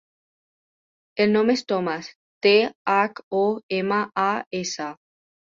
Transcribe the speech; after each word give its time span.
El 1.25 1.29
nom 1.33 1.51
és 1.55 1.63
Thomas: 1.71 2.09
te, 2.47 2.55
hac, 2.95 3.23
o, 3.43 3.45
ema, 3.83 4.01
a, 4.25 4.27
essa. 4.65 4.91